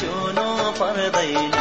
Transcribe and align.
चुनु 0.00 0.48
पर्दैन 0.80 1.51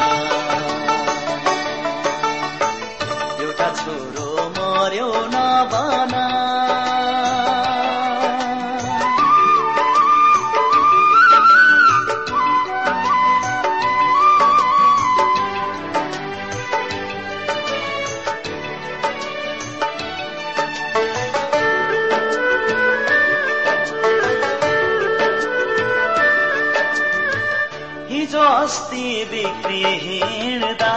बिक्री 29.31 29.83
हिँड्दा 30.03 30.95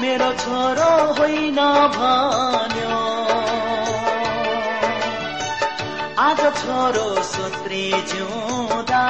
मेरो 0.00 0.30
छोरो 0.42 0.92
होइन 1.18 1.58
भन्यो। 1.96 3.00
आज 6.24 6.40
छोरो 6.60 7.06
सुत्री 7.32 7.84
जिउँदा। 8.12 9.04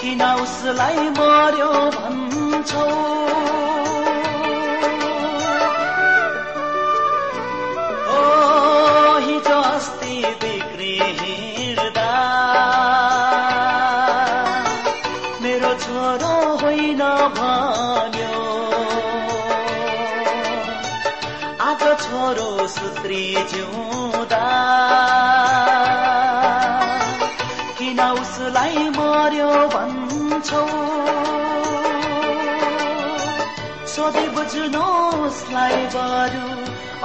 किन 0.00 0.22
उसलाई 0.44 1.08
मर्यो 1.18 1.37
उसलाई 28.48 28.84
मर्यो 28.96 29.48
भन्छौ। 29.72 30.60
सोधे 33.92 34.22
बुझ्नुहोस्लाई 34.36 35.76
बरु 35.94 36.46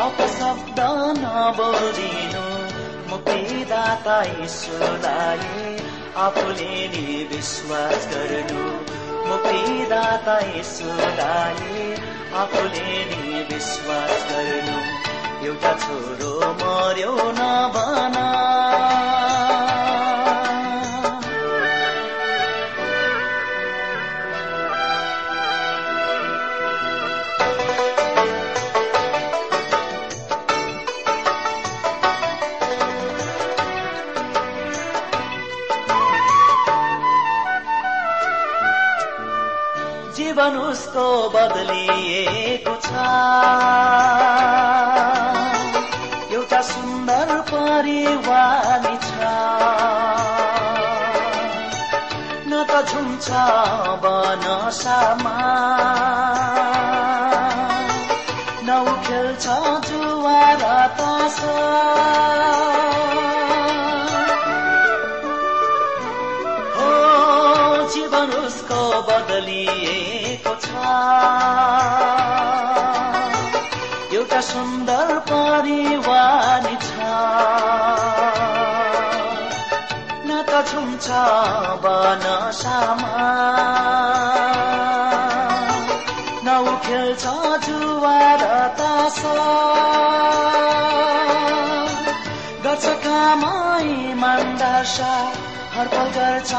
अपशब्द 0.03 0.79
नबोलिनु 1.19 2.45
मुक्तिदाता 3.11 4.17
ईश्वरलाई 4.45 5.75
आफूले 6.25 6.71
नि 6.95 7.05
विश्वास 7.33 8.07
गर्नु। 8.13 8.63
मुक्तिदाता 9.27 10.39
ईश्वरलाई 10.59 11.93
आफूले 12.43 12.97
नि 13.11 13.45
विश्वास 13.51 14.27
गर्नु। 14.31 14.79
एउटा 15.47 15.73
छोरो 15.83 16.35
मर्यो 16.63 17.15
नभना। 17.39 18.62
उसको 40.73 41.07
बदलिएको 41.33 42.75
छ 42.85 42.91
एउटा 46.33 46.61
सुन्दर 46.69 47.33
परिवार 47.49 48.85
छ। 49.07 49.33
न 52.49 52.63
त 52.69 52.71
झुम्छ 52.89 53.27
बनसामा 54.05 55.37
न 58.65 58.69
खेल्छ 59.05 59.45
जुवा 59.87 60.41
तासा। 60.99 61.55
हो 66.75 66.91
एउटा 74.13 74.41
सुन्दर 74.41 75.19
परिवार 75.31 76.61
छ। 76.61 76.97
न 80.27 80.41
त 80.49 80.71
झुम्छ 80.71 81.07
बनसामा 81.85 83.13
न 86.45 86.79
खेल्छ 86.85 87.25
जुवा 87.65 88.17
र 88.35 88.67
तासा। 88.79 89.35
गर्छ 92.63 92.85
कामै 92.85 94.13
हरपल 95.75 96.07
गर्छ 96.15 96.53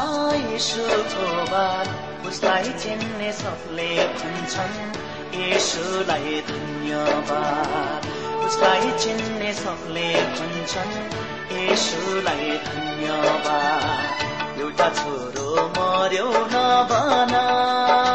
यीशुको 0.51 1.27
बात 1.51 1.94
उसलाई 2.27 2.63
चिन्ने 2.63 3.31
सबले 3.31 4.07
भन्छन्। 4.07 5.39
यीशुलाई 5.39 6.43
धन्यवाद। 6.47 8.07
उसलाई 8.45 8.79
चिन्ने 8.79 9.53
सबले 9.53 10.13
भन्छन्। 10.13 11.57
यीशुलाई 11.57 12.35
धन्यवाद। 12.35 14.59
एउटा 14.59 14.89
छोरो 14.89 15.73
मर्यो 15.77 16.29
नभना 16.29 18.14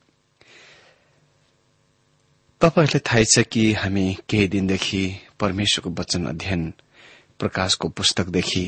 तपाईँहरूलाई 2.61 3.01
थाहै 3.01 3.25
छ 3.25 3.41
कि 3.49 3.73
हामी 3.73 4.05
केही 4.29 4.47
दिनदेखि 4.47 5.01
परमेश्वरको 5.39 5.89
वचन 5.97 6.25
अध्ययन 6.25 6.61
प्रकाशको 7.39 7.89
पुस्तकदेखि 7.89 8.65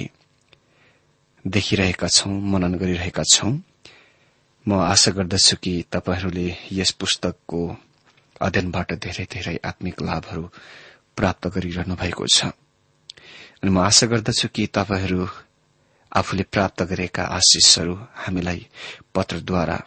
देखिरहेका 1.45 2.07
छौं 2.07 2.33
मनन 2.51 2.73
गरिरहेका 2.73 3.23
छौं? 3.23 3.53
म 4.65 4.73
आशा 4.73 5.11
गर्दछु 5.11 5.55
कि 5.61 5.73
तपाईँहरूले 5.91 6.47
यस 6.71 6.91
पुस्तकको 6.91 7.61
अध्ययनबाट 8.41 8.93
धेरै 8.97 9.25
धेरै 9.25 9.55
आत्मिक 9.63 10.01
लाभहरू 10.01 10.43
प्राप्त 11.15 11.47
गरिरहनु 11.47 11.95
भएको 11.95 12.25
छ। 12.25 12.49
अनि 13.61 13.69
म 13.69 13.77
आशा 13.77 14.07
गर्दछु 14.07 14.47
कि 14.47 14.67
तपाईँहरू 14.73 15.21
आफूले 16.11 16.43
प्राप्त 16.43 16.83
गरेका 16.83 17.23
आशिषहरू 17.29 17.93
हामीलाई 18.15 18.67
पत्रद्वारा 19.15 19.77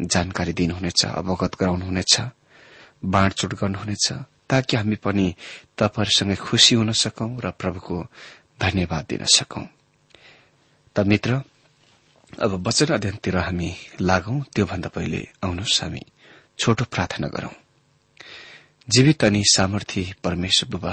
जानकारी 0.00 0.52
दिनुहुनेछ 0.52 1.04
अवगत 1.04 1.52
गराउनुहुनेछ। 1.60 2.14
बाँडचुट 3.02 3.54
गर्नुहुनेछ 3.54 4.06
ताकि 4.48 4.76
हामी 4.76 4.96
पनि 4.96 5.26
तपाईँहरूसँगै 5.78 6.36
खुशी 6.36 6.74
हुन 6.74 6.92
सकौं 6.92 7.30
र 7.40 7.50
प्रभुको 7.50 7.96
धन्यवाद 8.60 9.04
दिन 9.08 9.24
सकौं। 9.24 9.64
त 10.96 11.00
मित्र 11.00 11.40
अब 12.38 12.66
वचन 12.66 12.94
अध्ययनतिर 12.94 13.36
हामी 13.36 13.70
लागौं 14.00 14.40
त्योभन्दा 14.54 14.88
पहिले 14.88 15.20
आउनुहोस् 15.44 15.82
हामी 15.82 16.02
छोटो 16.58 16.84
प्रार्थना 16.84 17.28
गरौं। 17.28 17.54
जीवित 18.88 19.24
अनि 19.24 19.42
सामर्थ्य 19.46 20.14
परमेश्वर 20.24 20.70
बुबा 20.70 20.92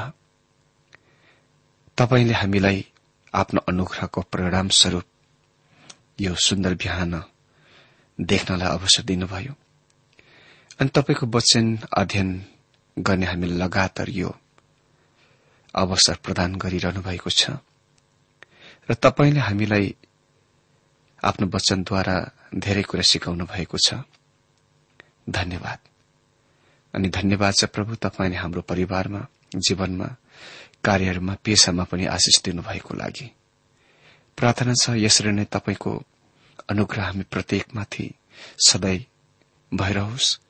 तपाईँले 1.98 2.34
हामीलाई 2.34 2.86
आफ्नो 3.34 3.60
अनुग्रहको 3.68 4.22
परिणाम 4.22 4.68
स्वरूप 4.70 5.06
यो 6.22 6.36
सुन्दर 6.36 6.74
बिहान 6.74 7.24
देख्नलाई 8.20 8.70
अवसर 8.70 9.04
दिनुभयो। 9.04 9.54
अनि 10.80 10.90
तपाईँको 10.90 11.26
वचन 11.26 11.78
अध्ययन 11.98 12.30
गर्ने 12.98 13.26
हामीले 13.26 13.56
लगातार 13.56 14.10
यो 14.10 14.30
अवसर 15.74 16.16
प्रदान 16.16 16.56
गरिरहनु 16.56 17.02
भएको 17.02 17.30
छ। 17.30 17.50
र 18.90 18.94
तपाईँले 18.94 19.40
हामीलाई 19.40 19.96
आफ्नो 21.24 21.48
वचनद्वारा 21.48 22.16
धेरै 22.56 22.84
कुरा 22.84 23.02
सिकाउनु 23.02 23.46
भएको 23.46 23.78
छ। 23.78 23.94
धन्यवाद। 25.30 25.80
अनि 26.94 27.10
धन्यवाद 27.10 27.54
छ 27.54 27.66
प्रभु 27.66 27.96
तपाईँले 27.96 28.38
हाम्रो 28.38 28.62
परिवारमा 28.62 29.28
जीवनमा 29.56 30.16
कार्यहरूमा 30.86 31.34
पेसामा 31.44 31.84
पनि 31.84 32.06
आशिष 32.06 32.42
दिनुभएको 32.44 32.94
लागि। 32.94 33.32
प्रार्थना 34.38 34.74
छ 34.74 34.90
यसरी 34.98 35.32
नै 35.32 35.46
तपाईँको 35.46 35.92
अनुग्रह 36.70 37.06
हामी 37.06 37.24
प्रत्येकमाथि 37.24 38.14
सधैँ 38.68 39.06
भइरहोस्। 39.74 40.47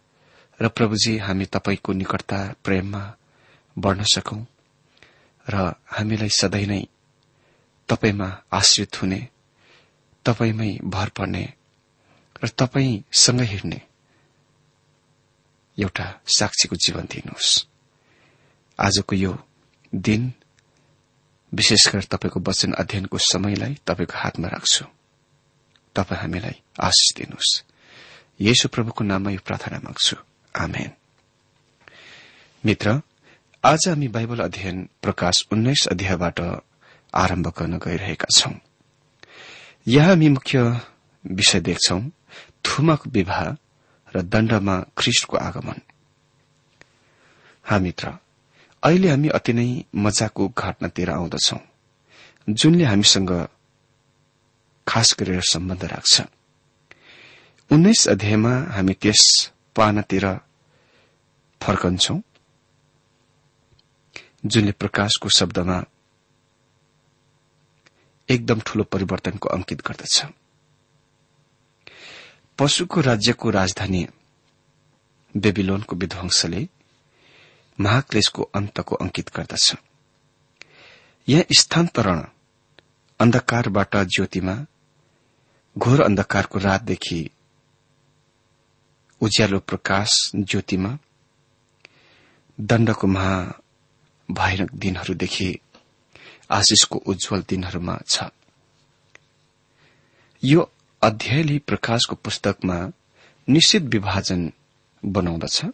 र 0.60 0.68
प्रभुजी 0.68 1.18
हामी 1.18 1.46
तपाईँको 1.46 1.94
निकटता 1.94 2.56
प्रेममा 2.64 3.04
बढ़न 3.78 4.04
सकौं 4.04 4.46
र 5.50 5.56
हामीलाई 5.86 6.30
सधैँ 6.30 6.66
नै 6.66 6.84
तपाईँमा 7.90 8.30
आश्रित 8.52 9.02
हुने 9.02 9.28
तपाईँमै 10.26 10.72
भर 10.84 11.10
पर्ने 11.10 11.54
र 12.44 12.48
तपाईँसँग 12.48 13.42
हिँड्ने 13.42 13.82
एउटा 15.78 16.22
साक्षीको 16.28 16.76
जीवन 16.76 17.06
दिनुहोस्। 17.06 17.68
आजको 18.80 19.16
यो 19.16 19.38
दिन 19.96 20.34
विशेष 21.54 21.88
गरी 21.88 22.08
तपाईँको 22.12 22.40
वचन 22.40 22.72
अध्ययनको 22.74 23.18
समयलाई 23.18 23.78
तपाईँको 23.88 24.18
हातमा 24.18 24.48
राख्छु। 24.48 24.86
तपाईँ 25.96 26.22
हामीलाई 26.22 26.62
आशिष 26.80 27.16
दिनुहोस्। 27.16 27.64
येशु 28.40 28.68
प्रभुको 28.68 29.04
नाममा 29.04 29.32
यो 29.32 29.40
प्रार्थना 29.46 29.80
माग्छु। 29.84 30.27
आमेन। 30.58 30.92
मित्र 32.64 33.02
आज 33.64 33.88
हामी 33.88 34.08
बाइबल 34.08 34.40
अध्ययन 34.40 34.88
प्रकाश 35.02 35.46
उन्नाइस 35.52 35.88
अध्यायबाट 35.92 36.40
आरम्भ 37.14 37.48
गर्न 37.58 37.78
गइरहेका 37.78 38.28
छौं। 38.32 38.54
यहाँ 39.88 40.08
हामी 40.08 40.30
मुख्य 40.30 40.82
विषय 41.26 41.60
देख्छौ 41.60 42.00
थुमक 42.66 43.08
विवाह 43.08 43.44
र 44.08 44.22
दण्डमा 44.24 44.76
ख्रिष्टको 44.98 45.38
आगमन। 45.38 45.82
हा 47.66 47.80
मित्र 47.80 48.12
अहिले 48.84 49.10
हामी 49.10 49.30
अति 49.30 49.54
नै 49.54 49.68
मजाको 49.96 50.48
घटनातिर 50.48 51.10
आउँदछौ 51.10 51.58
जुनले 52.48 52.84
हामीसँग 52.84 53.32
खास 54.88 55.16
गरेर 55.20 55.42
सम्बन्ध 55.42 55.84
राख्छ। 55.86 56.22
उन्नाइस 57.72 58.08
अध्यायमा 58.08 58.54
हामी 58.72 58.94
त्यस 58.94 59.52
पानातिर 59.76 60.26
फर्कन्छौ? 61.62 62.20
जुनले 64.46 64.72
प्रकाशको 64.72 65.30
शब्दमा 65.30 65.84
एकदम 68.30 68.60
ठूलो 68.60 68.84
परिवर्तनको 68.84 69.50
अंकित 69.50 69.82
गर्दछ। 69.82 70.26
पशुको 72.58 73.02
राज्यको 73.02 73.50
राजधानी 73.50 74.08
बेबिलोनको 75.38 75.96
विध्वंसले 75.96 76.70
महाक्लेशको 77.80 78.44
अन्तको 78.44 78.96
अंकित 78.96 79.36
गर्दछ। 79.36 79.76
यहाँ 81.30 81.44
स्थान्तरण 81.58 82.26
अन्धकारबाट 83.20 83.96
ज्योतिमा 83.96 84.66
घोर 85.78 86.02
अन्धकारको 86.02 86.60
रातदेखि 86.60 87.30
उज्यालो 89.22 89.60
प्रकाश 89.60 90.32
ज्योतिमा 90.36 90.98
दण्डको 92.60 93.08
महाभयानक 93.08 94.74
दिनहरूदेखि 94.74 95.60
आशिषको 96.52 96.98
उज्जवल 97.06 97.42
दिनहरूमा 97.50 97.98
छ। 98.08 98.24
यो 100.44 100.72
अध्यायले 101.02 101.58
प्रकाशको 101.60 102.16
पुस्तकमा 102.16 102.78
निश्चित 103.48 103.84
विभाजन 103.84 104.52
बनाउँदछ 105.04 105.66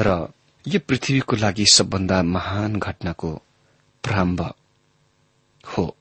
र 0.00 0.32
यो 0.64 0.80
पृथ्वीको 0.88 1.36
लागि 1.36 1.66
सबभन्दा 1.72 2.22
महान 2.22 2.78
घटनाको 2.78 3.30
प्रारम्भ 4.04 4.40
हो। 5.64 5.96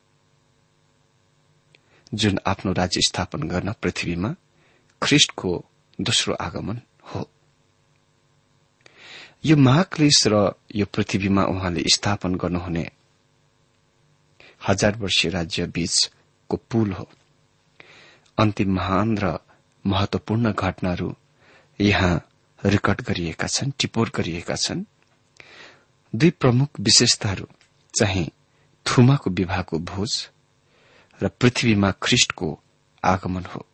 जुन 2.14 2.40
आफ्नो 2.46 2.72
राज्य 2.74 3.02
स्थापन 3.02 3.48
गर्न 3.48 3.74
पृथ्वीमा 3.82 4.36
ख्रिष्टको 5.02 5.66
दोस्रो 6.02 6.34
आगमन 6.34 6.82
हो। 7.04 7.30
यो 9.48 9.56
महाक्लेश 9.56 10.18
र 10.28 10.38
यो 10.76 10.86
पृथ्वीमा 10.86 11.44
उहाँले 11.46 11.82
स्थापन 11.94 12.34
गर्नुहुने 12.36 12.86
हजार 14.68 14.96
वर्षीय 15.00 15.32
राज्य 15.32 15.66
बीचको 15.68 16.58
पुल 16.72 16.92
हो। 16.92 17.08
अन्तिम 18.38 18.74
महान 18.76 19.18
र 19.18 19.38
महत्वपूर्ण 19.86 20.52
घटनाहरू 20.52 21.14
यहाँ 21.80 22.16
रेकर्ड 22.60 23.02
गरिएका 23.02 23.48
छन् 23.48 23.72
टिपोर 23.80 24.12
गरिएका 24.16 24.56
छन्। 24.56 24.84
दुई 26.14 26.30
प्रमुख 26.30 26.80
विशेषताहरू 26.80 27.48
चाहिँ 27.94 28.28
थुमाको 28.86 29.30
विवाहको 29.30 29.80
भोज 29.92 30.14
र 31.20 31.28
पृथ्वीमा 31.40 31.92
ख्रिष्टको 32.04 32.50
आगमन 33.04 33.46
हो। 33.46 33.66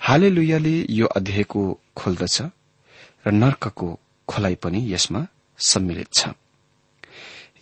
हाले 0.00 0.30
लुयाले 0.30 0.76
यो 0.90 1.06
अध्यायको 1.06 1.62
खोल्दछ 1.96 2.40
र 3.26 3.32
नर्कको 3.32 3.90
खोलाइ 4.30 4.54
पनि 4.54 4.80
यसमा 4.92 5.26
सम्मिलित 5.58 6.12
छ। 6.14 6.28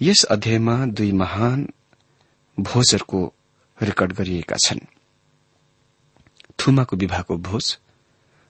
यस 0.03 0.25
अध्यायमा 0.25 0.75
दुई 0.87 1.13
महान 1.13 1.67
भोजहरूको 2.59 3.21
रेकर्ड 3.79 4.13
गरिएका 4.13 4.57
छन्। 4.57 4.81
थुमाको 6.59 6.97
विवाहको 6.97 7.37
भोज 7.39 7.77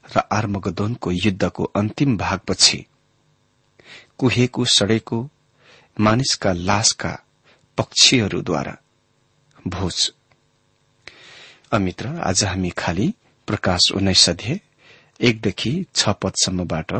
र 0.04 0.22
आर्मगदोनको 0.32 1.10
युद्धको 1.14 1.64
अन्तिम 1.76 2.16
भागपछि 2.16 2.84
कुहेको 4.18 4.64
सडेको 4.64 5.18
मानिसका 5.96 6.52
लासका 6.52 7.12
पक्षीहरूद्वारा 7.78 8.76
भोज। 9.68 10.12
अमित्र 11.72 12.08
आज 12.20 12.44
हामी 12.44 12.70
खाली 12.70 13.14
प्रकाश 13.48 13.90
उन्नाइस 13.94 14.28
अध्यय 14.30 14.60
एकदेखि 15.20 15.72
छ 15.94 16.08
पदसम्मबाट 16.22 16.92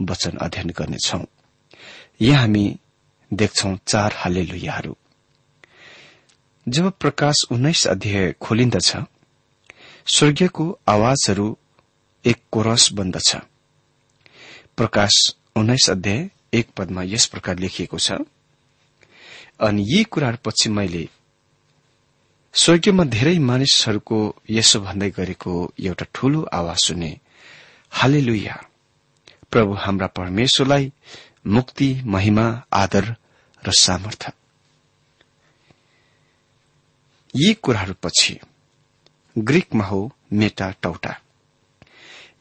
वचन 0.00 0.36
अध्ययन 0.36 0.70
गर्नेछौ। 0.70 1.24
यहाँ 2.22 2.40
हामी 2.40 2.78
देख्छौ 3.30 3.76
चार 3.86 4.12
हाले 4.14 4.42
लुयाहरू 4.42 4.96
जब 6.66 6.92
प्रकाश 7.00 7.44
उन्नाइस 7.52 7.86
अध्याय 7.86 8.32
खोलिन्दछ 8.40 8.96
स्वर्गीयको 10.06 10.78
आवाजहरू 10.88 11.56
एक 12.24 12.38
कोरस 12.52 12.88
बन्दछ। 12.92 13.36
प्रकाश 14.76 15.36
उन्नाइस 15.56 15.90
अध्याय 15.90 16.28
एक 16.54 16.70
पदमा 16.76 17.02
यस 17.02 17.26
प्रकार 17.26 17.58
लेखिएको 17.58 17.98
छ 17.98 18.12
अनि 19.60 19.82
यी 19.88 20.04
कुराहरूपछि 20.04 20.68
मैले 20.68 21.08
स्वर्गीयमा 22.54 23.04
धेरै 23.04 23.38
मानिसहरूको 23.38 24.18
यसो 24.50 24.80
भन्दै 24.80 25.10
गरेको 25.10 25.52
एउटा 25.80 26.06
ठूलो 26.14 26.40
आवाज 26.52 26.78
सुने 26.78 27.10
हाले 27.92 28.20
प्रभु 29.50 29.74
हाम्रा 29.74 30.06
परमेश्वरलाई 30.06 30.92
मुक्ति 31.46 32.02
महिमा 32.04 32.62
आदर 32.72 33.16
र 33.62 33.72
सामर्थ। 33.72 34.30
यी 37.36 37.54
कुराहरूपछि 37.54 38.38
ग्रीकमा 39.38 39.84
हो 39.84 40.12
मेटा 40.32 40.70
टौटा। 40.82 41.20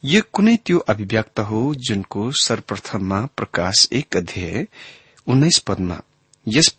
यो 0.06 0.22
कुनै 0.34 0.56
त्यो 0.58 0.78
अभिव्यक्त 0.80 1.40
हो 1.40 1.76
जुनको 1.76 2.32
सर्वप्रथममा 2.32 3.26
प्रकाश 3.38 3.88
एक 3.94 4.18
अध्यय 4.18 4.68
उन्नाइस 5.28 5.60
पदमा 5.60 6.02
यस 6.48 6.78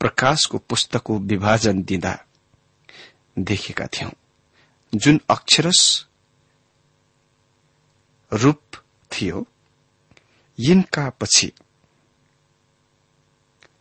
प्रकाशको 0.00 0.58
पुस्तकको 0.58 1.18
विभाजन 1.18 1.82
दिँदा 1.82 2.18
देखेका 3.38 3.86
थियौं। 3.86 4.10
जुन 4.94 5.20
अक्षरस 5.30 6.06
रूप 8.32 8.62
थियो 9.12 9.46
यिनका 10.60 11.10
पछि 11.10 11.52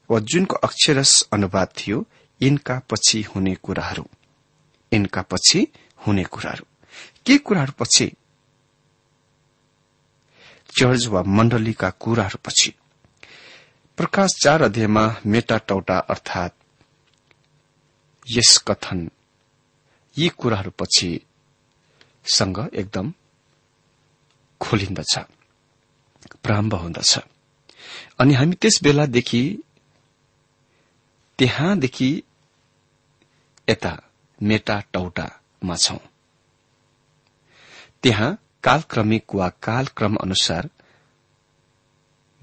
वा 0.09 0.19
जुनको 0.19 0.55
अक्षरस 0.55 1.21
अनुवाद 1.33 1.67
थियो 1.77 2.05
यिनका 2.41 2.79
पछि 2.79 3.21
हुने 3.21 3.55
कुराहरू। 3.55 4.05
यिनका 4.93 5.21
पछि 5.21 5.67
हुने 6.07 6.23
कुराहरू। 6.23 6.65
के 7.25 7.37
कुराहरू 7.37 7.73
पछि? 7.79 8.11
चर्च 10.79 11.05
वा 11.07 11.23
मण्डलीका 11.23 11.89
कुराहरूपछि 11.89 12.73
प्रकाश 13.97 14.29
चार 14.43 14.61
अध्यायमा 14.61 15.15
मेटा 15.25 15.57
टौटा 15.57 15.97
अर्थात 15.99 16.55
यस 18.31 18.57
कथन। 18.67 19.09
यी 20.17 20.29
कुराहरूपछि 20.29 21.19
सँग 22.33 22.69
एकदम 22.73 23.13
खोलिन्दछ। 24.61 25.19
प्रारम्भ 26.27 26.73
हुँदछ। 26.73 27.19
अनि 28.19 28.33
हामी 28.33 28.55
त्यस 28.55 28.79
बेलादेखि 28.83 29.59
त्यहाँदेखि 31.39 32.23
यता 33.69 34.01
मेटा 34.43 34.83
टौटामा 34.93 35.75
छौं। 35.75 35.97
त्यहाँ 38.03 38.37
कालक्रमिक 38.63 39.35
वा 39.35 39.49
कालक्रम 39.49 40.15
अनुसार 40.15 40.69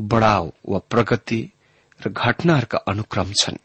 बढाव 0.00 0.52
वा 0.68 0.78
प्रगति 0.78 1.52
र 2.06 2.10
घटनाहरूका 2.10 2.78
अनुक्रम 2.78 3.32
छन्। 3.32 3.56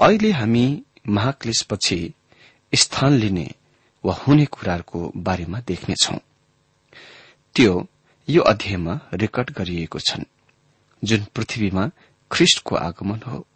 अहिले 0.00 0.30
हामी 0.30 0.82
महाक्लेशपछि 1.08 2.14
स्थान 2.74 3.12
लिने 3.12 3.50
वा 4.04 4.14
हुने 4.14 4.44
कुराहरूको 4.44 5.12
बारेमा 5.16 5.60
देख्नेछौ। 5.60 6.18
त्यो 7.54 7.86
यो 8.28 8.42
अध्यायमा 8.42 9.00
रेकर्ड 9.14 9.50
गरिएको 9.50 9.98
छन् 9.98 10.24
जुन 11.04 11.24
पृथ्वीमा 11.34 11.90
ख्रिष्टको 12.30 12.76
आगमन 12.76 13.20
हो। 13.26 13.46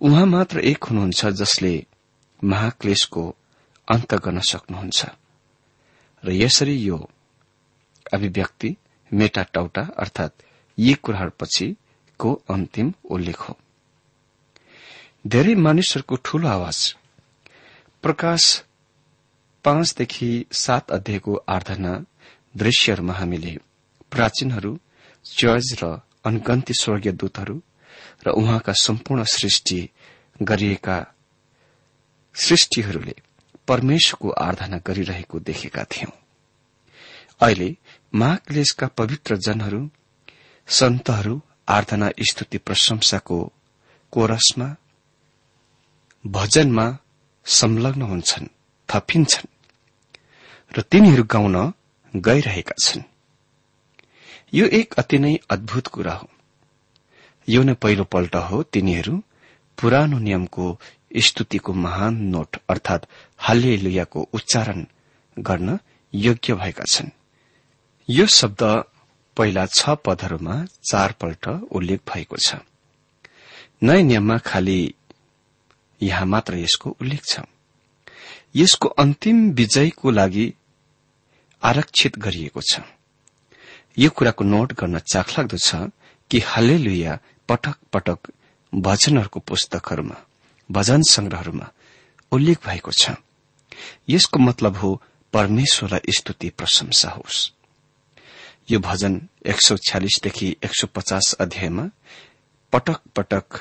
उहाँ 0.00 0.26
मात्र 0.26 0.58
एक 0.60 0.84
हुनुहुन्छ 0.84 1.26
जसले 1.26 1.86
महाक्लेशको 2.44 3.36
अन्त 3.88 4.14
गर्न 4.14 4.40
सक्नुहुन्छ। 4.40 5.06
र 6.24 6.32
यसरी 6.32 6.76
यो 6.76 7.10
अभिव्यक्ति 8.12 8.76
मेटाटौटा 9.12 9.82
अर्थात 9.96 10.34
यी 10.78 10.94
कुराहरूपछिको 10.94 12.32
अन्तिम 12.50 12.92
उल्लेख 13.10 13.40
हो। 13.40 13.56
धेरै 15.26 15.54
मानिसहरूको 15.54 16.16
ठूलो 16.16 16.48
आवाज। 16.48 16.96
प्रकाश 18.02 18.64
पाँचदेखि 19.64 20.44
सात 20.52 20.90
अध्यायको 20.92 21.34
आराधना 21.48 22.04
दृश्यहरूमा 22.56 23.12
हामीले 23.12 23.58
प्राचीनहरू 24.10 24.78
चर्च 25.24 25.68
र 25.82 26.00
अनगन्ती 26.24 26.74
स्वर्गीय 26.74 27.12
दूतहरू 27.12 27.62
र 28.26 28.30
उहाँका 28.30 28.72
सम्पूर्ण 28.72 29.24
सृष्टि 29.24 29.88
गरिएका 30.42 30.96
सृष्टिहरूले 32.34 33.14
परमेश्वरको 33.68 34.30
आराधना 34.30 34.78
गरिरहेको 34.86 35.40
देखेका 35.40 35.84
थियौं। 35.84 36.12
अहिले 37.40 37.76
महाक्लेशका 38.14 38.86
पवित्र 38.86 39.36
जनहरू 39.36 39.90
सन्तहरू 40.68 41.40
आराधना 41.68 42.10
स्तुति 42.20 42.58
प्रशंसाको 42.58 43.38
कोरसमा 44.12 44.76
भजनमा 46.26 46.86
संलग्न 47.46 48.02
हुन्छन् 48.02 48.52
थपिन्छन्। 48.88 49.52
र 50.78 50.82
तिनीहरू 50.82 51.24
गाउन 51.24 51.56
गइरहेका 52.16 52.74
छन्। 52.78 53.02
यो 54.54 54.66
एक 54.66 54.94
अति 54.94 55.18
नै 55.18 55.38
अद्भुत 55.50 55.86
कुरा 55.86 56.12
हो। 56.12 56.28
यो 57.48 57.62
नै 57.62 57.74
पहिलो 57.74 58.04
पल्ट 58.04 58.34
हो 58.36 58.62
तिनीहरू 58.62 59.22
पुरानो 59.78 60.18
नियमको 60.18 60.78
स्तुतिको 61.16 61.72
महान 61.72 62.14
नोट 62.16 62.56
अर्थात 62.68 63.06
हालेलुयाको 63.38 64.28
उच्चारण 64.32 64.86
गर्न 65.38 65.78
योग्य 66.14 66.54
भएका 66.54 66.84
छन्। 66.84 67.10
यो 68.10 68.26
शब्द 68.26 68.62
पहिला 69.36 69.66
छ 69.66 69.90
पदहरूमा 69.90 70.64
चारपल्ट 70.64 71.48
उल्लेख 71.48 72.00
भएको 72.14 72.36
छ। 72.36 72.54
नयाँ 73.82 74.02
नियममा 74.02 74.38
खालि 74.38 74.94
यहाँ 76.02 76.26
मात्र 76.26 76.56
यसको 76.56 76.96
उल्लेख 77.00 77.22
छ। 77.24 77.40
यसको 78.56 78.88
अन्तिम 78.88 79.50
विजयको 79.50 80.10
लागि 80.10 80.54
आरक्षित 81.64 82.18
गरिएको 82.18 82.60
छ। 82.60 82.80
यो 83.98 84.10
कुराको 84.10 84.44
नोट 84.44 84.72
गर्न 84.72 84.98
चाखलाग्दो 84.98 85.58
छ 85.58 85.90
कि 86.30 86.38
हालेलुया 86.40 87.18
पटक 87.48 87.76
पटक 87.92 88.18
भजनहरूको 88.72 89.40
पुस्तकहरूमा 89.40 90.16
भजन 90.70 91.02
संग्रहहरूमा 91.08 91.70
उल्लेख 92.32 92.66
भएको 92.66 92.92
छ। 92.92 93.16
यसको 94.08 94.38
मतलब 94.38 94.76
हो 94.76 94.90
परमेश्वरलाई 95.32 96.12
स्तुति 96.18 96.48
प्रशंसा 96.50 97.10
होस्। 97.10 97.50
यो 98.70 98.78
भजन 98.80 99.20
एक 99.46 99.60
सौ 99.60 99.76
छ्यालिसदेखि 99.76 100.56
एक 100.64 100.74
सौ 100.74 100.86
पचास 100.94 101.34
अध्यायमा 101.40 101.88
पटक 102.72 103.00
पटक 103.16 103.60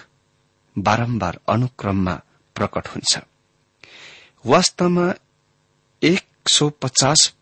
बारम्बार 0.76 1.40
अनुक्रममा 1.50 2.14
प्रकट 2.56 2.88
हुन्छ। 2.88 3.18
वास्तवमा 4.46 5.14
एक 6.02 6.50
सौ 6.50 6.70
पचास 6.82 7.34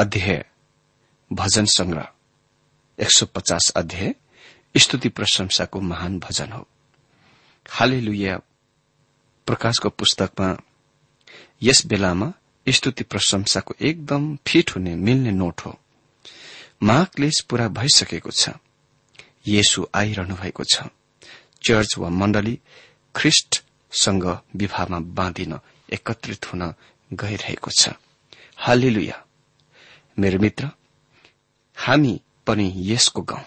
अध्याय 0.00 0.44
भजन 1.32 1.64
संग्रह। 1.64 2.08
एक 3.00 3.10
सौ 3.10 3.26
पचास 3.26 3.72
अध्याय 3.76 4.14
स्तुति 4.76 5.08
प्रशंसाको 5.08 5.80
महान 5.80 6.18
भजन 6.18 6.52
हो। 6.52 6.68
हालेलुया। 7.70 8.40
प्रकाशको 9.46 9.88
पुस्तकमा 9.88 10.56
यस 11.62 11.86
बेलामा 11.86 12.32
स्तुति 12.68 13.04
प्रशंसाको 13.04 13.74
एकदम 13.80 14.38
फिट 14.46 14.70
हुने 14.70 14.96
मिल्ने 14.96 15.30
नोट 15.30 15.60
हो। 15.60 15.80
महाक्लेश 16.82 17.40
पूरा 17.50 17.68
भइसकेको 17.68 18.30
छ। 18.30 18.48
येसु 19.46 19.88
आइरहनु 19.94 20.34
भएको 20.34 20.64
छ। 20.64 20.82
चर्च 21.62 21.98
वा 21.98 22.08
मण्डली 22.08 22.60
ख्रिष्टसँग 23.16 24.38
विवाहमा 24.56 24.98
बाँधिन 24.98 25.60
एकत्रित 25.92 26.52
हुन 26.52 26.74
गइरहेको 27.12 27.70
छ। 27.70 27.88
हालेलुया। 28.56 29.24
मेरो 30.18 30.38
मित्र 30.38 30.70
हामी 31.76 32.20
पनि 32.46 32.72
यसको 32.76 33.22
गाउँ 33.22 33.44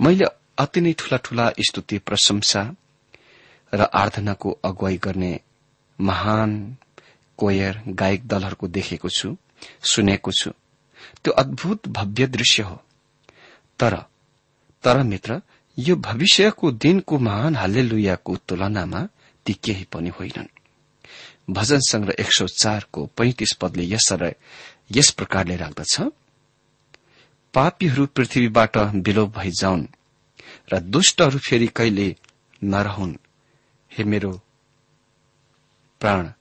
मैले 0.00 0.24
अति 0.58 0.80
नै 0.80 0.92
ठूला 0.92 1.16
ठूला 1.16 1.50
स्तुति 1.60 1.98
प्रशंसा 1.98 2.74
र 3.74 3.80
आराधनाको 3.80 4.50
अगुवाई 4.64 4.96
गर्ने 4.96 5.40
महान 6.00 6.76
कोयर 7.38 7.82
गायक 7.88 8.26
दलहरूको 8.26 8.68
देखेको 8.68 9.08
छु 9.08 9.36
सुनेको 9.82 10.32
छु। 10.32 10.50
त्यो 11.24 11.32
अद्भुत 11.32 11.88
भव्य 11.88 12.26
दृश्य 12.26 12.62
हो। 12.62 12.82
तर 13.78 13.96
तर 14.82 15.02
मित्र 15.02 15.42
यो 15.78 15.96
भविष्यको 15.96 16.70
दिनको 16.70 17.18
महान 17.18 17.56
हाल्लेलुयाको 17.56 18.36
तुलनामा 18.36 19.08
ती 19.46 19.52
केही 19.52 19.84
पनि 19.84 20.08
होइनन्। 20.08 20.46
भजन 21.50 21.78
संग्रह 21.78 22.14
एक 22.20 22.32
सौ 22.32 22.46
चारको 22.46 23.06
पैंतिस 23.06 23.52
पदले 23.52 23.84
यसरी 23.84 24.32
यस 24.90 25.10
प्रकारले 25.10 25.56
राख्दछ 25.56 26.00
पापीहरू 27.54 28.06
पृथ्वीबाट 28.06 28.76
विलोप 28.76 29.38
भइजाउन् 29.38 29.86
र 30.72 30.78
दुष्टहरू 30.80 31.38
फेरि 31.38 31.66
कहिले 31.66 32.16
नरहुन्। 32.64 33.16
हे 33.92 34.04
मेरो 34.04 34.40
प्राण 36.00 36.32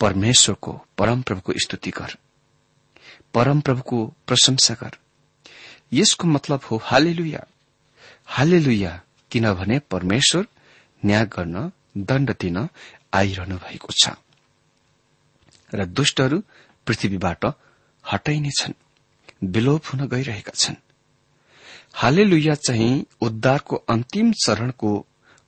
परमेश्वरको 0.00 0.72
परमप्रभुको 0.98 1.52
स्तुति 1.52 1.90
गर। 1.90 2.16
परमप्रभुको 3.34 4.14
प्रशंसा 4.26 4.74
गर। 4.74 4.96
यसको 5.92 6.28
मतलब 6.28 6.60
हो 6.70 6.76
हालेलुया। 6.84 7.46
हालेलुया 8.26 9.00
किनभने 9.30 9.78
परमेश्वर 9.78 10.46
न्याय 11.04 11.26
गर्न 11.26 11.72
दण्ड 11.96 12.30
दिन 12.40 12.68
आइरहनु 13.14 13.56
भएको 13.56 13.88
छ। 14.04 14.10
र 15.74 15.84
दुष्टहरू 15.84 16.42
पृथ्वीबाट 16.86 17.44
हटाइनेछन् 18.04 18.80
विलोप 19.44 19.82
हुन 19.86 20.06
गइरहेका 20.08 20.52
छन्। 20.54 20.76
हाले 21.94 22.24
लुया 22.24 22.54
चाहिँ 22.54 23.06
उद्धारको 23.20 23.76
अन्तिम 23.76 24.32
चरणको 24.32 24.90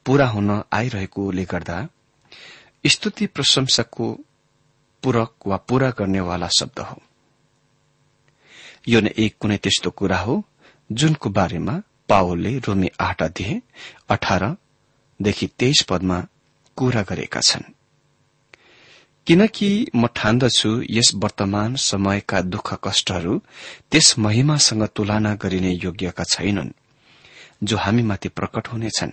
पूरा 0.07 0.27
हुन 0.29 0.51
आइरहेकोले 0.73 1.45
गर्दा 1.45 1.77
स्तुति 2.87 3.27
प्रशंसाको 3.27 4.07
पूरक 5.03 5.47
वा 5.47 5.57
पूरा 5.69 5.91
गर्नेवाला 5.91 6.49
शब्द 6.59 6.79
हो। 6.81 7.03
यो 8.89 9.01
नै 9.01 9.13
एक 9.17 9.37
कुनै 9.41 9.57
त्यस्तो 9.57 9.91
कुरा 9.91 10.19
हो 10.19 10.35
जुनको 10.91 11.31
बारेमा 11.31 11.75
पावलले 12.09 12.59
रोमी 12.59 12.89
आठ 13.01 13.23
अध्यय 13.23 13.61
अठारदेखि 14.09 15.47
तेइस 15.59 15.83
पदमा 15.89 16.19
कुरा 16.77 17.03
गरेका 17.03 17.41
छन्। 17.41 17.74
किनकि 19.27 19.87
म 19.97 20.07
ठान्दछु 20.07 20.83
यस 20.91 21.13
वर्तमान 21.15 21.77
समयका 21.77 22.41
दुःख 22.41 22.79
कष्टहरू 22.85 23.41
त्यस 23.91 24.19
महिमासँग 24.19 24.87
तुलना 24.87 25.35
गरिने 25.35 25.73
योग्यका 25.85 26.25
छैनन् 26.25 26.71
जो 27.65 27.77
हामीमाथि 27.77 28.29
प्रकट 28.29 28.69
हुनेछन्। 28.69 29.11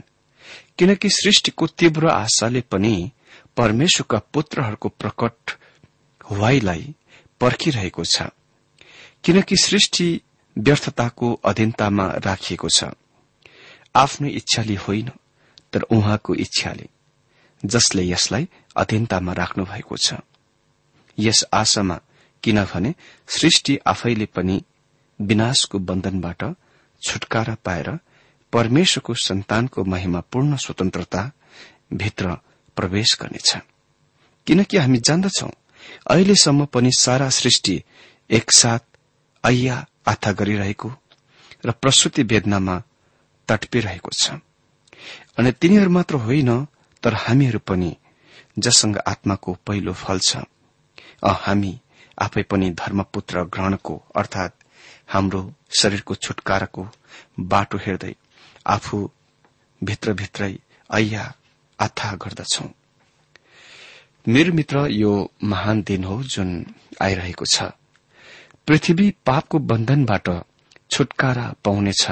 किनकि 0.78 1.10
सृष्टिको 1.10 1.68
तीव्र 1.68 2.08
आशाले 2.08 2.62
पनि 2.62 3.12
परमेश्वरका 3.58 4.20
पुत्रहरूको 4.34 4.90
प्रकट 4.90 5.52
हुवाईलाई 6.32 6.96
पर्खिरहेको 7.40 8.04
छ। 8.04 8.22
किनकि 9.24 9.56
सृष्टि 9.56 10.22
व्यर्थताको 10.58 11.34
अधीनतामा 11.34 12.08
राखिएको 12.08 12.70
छ। 12.70 12.84
आफ्नो 13.96 14.28
इच्छाले 14.28 14.76
होइन 14.76 15.12
तर 15.74 15.82
उहाँको 15.82 16.36
इच्छाले 16.36 16.88
जसले 17.66 18.04
यसलाई 18.04 18.48
अधीनतामा 18.76 19.34
राख्नु 19.34 19.66
भएको 19.66 19.98
छ। 19.98 20.14
यस 21.18 21.44
आशामा 21.54 22.00
किनभने 22.44 22.94
सृष्टि 23.28 23.78
आफैले 23.88 24.26
पनि 24.26 24.64
विनाशको 25.20 25.80
बन्धनबाट 25.80 26.44
छुटकारा 27.02 27.56
पाएर 27.66 27.90
परमेश्वरको 28.54 29.14
सन्तानको 29.14 29.84
महिमापूर्ण 29.84 30.56
स्वतन्त्रता 30.56 31.32
भित्र 31.94 32.34
प्रवेश 32.76 33.18
गर्नेछ। 33.22 33.56
किनकि 34.48 34.78
हामी 34.78 34.98
जान्दछौ 34.98 35.50
अहिलेसम्म 36.10 36.66
पनि 36.66 36.92
सारा 37.00 37.30
सृष्टि 37.30 37.84
एकसाथ 38.30 38.80
ऐया 39.44 39.86
आथा 40.08 40.32
गरिरहेको 40.32 40.92
र 41.66 41.72
प्रसुति 41.72 42.24
वेदनामा 42.24 42.84
तटपिरहेको 43.48 44.10
छ। 44.14 44.32
अनि 45.38 45.52
तिनीहरू 45.52 45.90
मात्र 45.90 46.16
होइन 46.16 46.68
तर 47.04 47.14
हामीहरू 47.14 47.60
पनि 47.60 47.98
जससँग 48.60 48.98
आत्माको 49.08 49.58
पहिलो 49.68 49.94
फल 49.94 50.20
छ। 50.20 50.44
हामी 51.24 51.80
आफै 52.18 52.44
पनि 52.44 52.70
धर्मपुत्र 52.80 53.44
ग्रहणको 53.54 53.96
अर्थात 54.16 54.56
हाम्रो 55.10 55.42
शरीरको 55.80 56.16
छुटकाराको 56.16 56.88
बाटो 57.52 57.78
हेर्दै 57.78 58.14
आफू 58.68 58.98
भित्रभित्रै 59.82 60.54
ऐया 60.90 61.24
आथा 61.80 62.12
गर्दछौ। 62.16 62.66
मेरो 64.28 64.54
मित्र 64.54 64.88
यो 64.92 65.12
महान 65.44 65.82
दिन 65.82 66.04
हो 66.04 66.22
जुन 66.24 66.50
आइरहेको 67.02 67.46
छ। 67.46 67.72
पृथ्वी 68.68 69.10
पापको 69.26 69.60
बन्धनबाट 69.60 70.30
छुटकारा 70.92 71.48
पाउनेछ। 71.66 72.06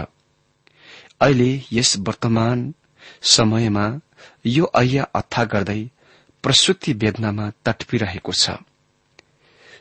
अहिले 1.21 1.52
यस 1.71 1.95
वर्तमान 1.99 2.73
समयमा 3.21 3.86
यो 4.45 4.71
ऐया 4.75 5.04
अथा 5.15 5.43
गर्दै 5.45 5.82
प्रसुति 6.43 6.93
वेदनामा 6.93 7.49
तटपिरहेको 7.65 8.34
छ। 8.34 8.58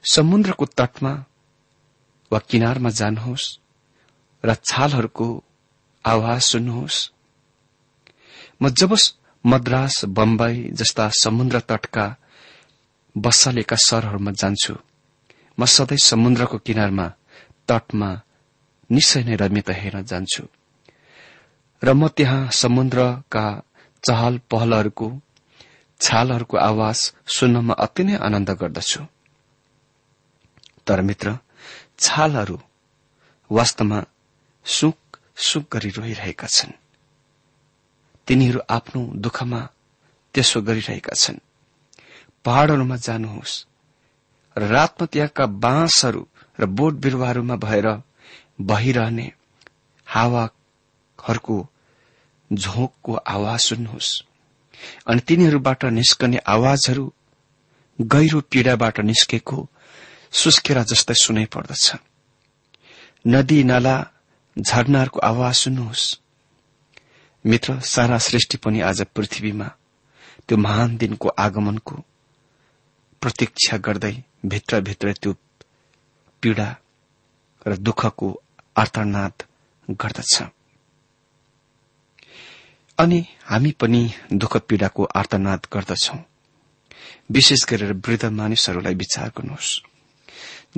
समुद्रको 0.05 0.65
तटमा 0.79 1.13
वा 2.31 2.39
किनारमा 2.51 2.91
जानुहोस् 2.91 3.47
र 4.45 4.55
छालहरूको 4.63 5.27
आवाज 6.05 6.41
सुन्नुहोस्। 6.43 6.99
म 8.63 8.69
जब 8.71 8.93
मद्रास 9.45 10.05
बम्बई 10.09 10.57
जस्ता 10.73 11.09
समुद्र 11.15 11.61
तटका 11.61 12.07
बसालेका 13.17 13.77
सहरहरूमा 13.79 14.31
जान्छु 14.33 14.75
म 15.59 15.65
सधैँ 15.67 15.99
समुद्रको 16.03 16.59
किनारमा 16.59 17.07
तटमा 17.69 18.11
निश्चय 18.91 19.23
नै 19.25 19.37
रमित 19.37 19.71
हेर्न 19.71 20.03
जान्छु। 20.05 20.45
र 21.83 21.93
म 21.95 22.09
त्यहाँ 22.09 22.51
समुद्रका 22.53 23.47
चहल 24.05 24.39
पहलहरूको 24.51 25.09
छालहरूको 26.01 26.57
आवाज 26.61 26.99
सुन्नमा 27.27 27.75
अति 27.75 28.03
नै 28.05 28.15
आनन्द 28.17 28.51
गर्दछु। 28.51 29.03
तर 30.87 31.01
मित्र 31.01 31.39
छालहरू 31.99 32.59
वास्तवमा 33.51 33.99
सुख 34.67 35.19
सुख 35.39 35.65
गरी 35.73 35.91
रोइरहेका 35.91 36.47
छन्। 36.47 36.73
तिनीहरू 38.29 38.61
आफ्नो 38.71 39.01
दुःखमा 39.25 39.61
त्यसो 40.35 40.59
गरिरहेका 40.63 41.15
छन्। 41.15 41.39
पहाड़हरूमा 42.45 42.97
जानुहोस् 42.97 43.55
र 44.57 44.63
रातमा 44.67 45.07
त्यहाँका 45.07 45.45
बाँसहरू 45.47 46.23
र 46.59 46.67
बोट 46.67 46.95
बिरुवाहरूमा 46.95 47.57
भएर 47.57 47.87
बहिरहने 48.61 49.27
हावाहरूको 50.07 51.57
झोकको 52.51 53.13
आवाज 53.15 53.61
सुन्नुहोस्। 53.61 54.11
अनि 55.07 55.21
तिनीहरूबाट 55.21 55.85
निस्कने 55.85 56.39
आवाजहरू 56.47 57.13
गहिरो 58.01 58.41
पीड़ाबाट 58.41 59.01
निस्केको 59.01 59.69
सुस्केरा 60.33 60.83
जस्तै 60.83 61.15
सुनै 61.15 61.45
पर्दछ। 61.45 61.97
नदी 63.27 63.65
नाला 63.65 64.07
झरनाहरूको 64.59 65.21
आवाज 65.21 65.55
सुन्नुहोस्। 65.55 66.19
मित्र 67.47 67.81
सारा 67.81 68.19
सृष्टि 68.19 68.57
पनि 68.57 68.81
आज 68.81 69.03
पृथ्वीमा 69.15 69.69
त्यो 70.49 70.59
महान 70.59 70.97
दिनको 70.97 71.29
आगमनको 71.29 71.95
प्रतीक्षा 73.21 73.77
गर्दै 73.77 74.23
भित्रभित्र 74.47 75.13
त्यो 75.13 75.33
पीड़ा 76.43 76.77
र 77.67 77.77
दुःखको 77.77 78.43
आर्तनाद 78.77 79.33
गर्दछ। 79.91 80.43
अनि 82.99 83.27
हामी 83.45 83.71
पनि 83.73 84.11
दुःख 84.33 84.57
पीड़ाको 84.57 85.05
आर्तनाद 85.05 85.67
गर्दछौ। 85.73 86.17
विशेष 87.31 87.65
गरेर 87.65 87.93
वृद्ध 87.93 88.25
मानिसहरूलाई 88.25 88.95
विचार 88.95 89.29
गर्नुहोस्। 89.29 89.81